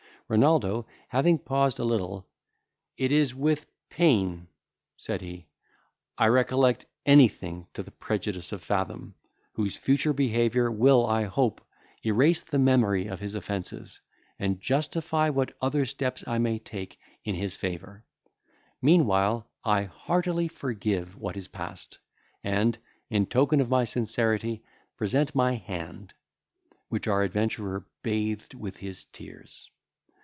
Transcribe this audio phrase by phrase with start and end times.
[0.27, 2.25] Renaldo having paused a little,
[2.95, 4.47] "It is with pain,"
[4.95, 5.47] said he,
[6.17, 9.13] "I recollect anything to the prejudice of Fathom,
[9.51, 11.59] whose future behaviour will, I hope,
[12.05, 13.99] erase the memory of his offences,
[14.39, 18.05] and justify what other steps I may take in his favour.
[18.81, 21.97] Meanwhile, I heartily forgive what is past;
[22.41, 22.77] and,
[23.09, 24.63] in token of my sincerity,
[24.95, 26.13] present my hand;"
[26.87, 29.69] which our adventurer bathed with his tears.